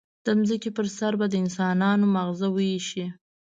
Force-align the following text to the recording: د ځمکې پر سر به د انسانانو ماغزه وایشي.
د 0.25 0.27
ځمکې 0.39 0.69
پر 0.77 0.85
سر 0.97 1.13
به 1.19 1.25
د 1.29 1.33
انسانانو 1.43 2.05
ماغزه 2.15 2.47
وایشي. 2.51 3.05